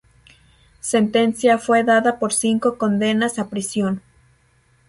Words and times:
Sentencia 0.79 1.59
fue 1.59 1.83
dada 1.83 2.17
con 2.17 2.31
cinco 2.31 2.79
condenas 2.79 3.37
a 3.37 3.49
prisión. 3.51 4.01